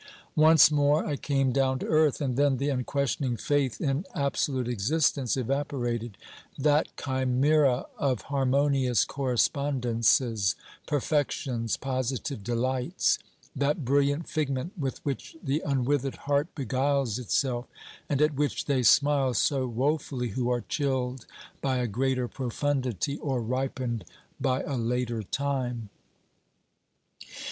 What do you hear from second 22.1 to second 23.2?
profundity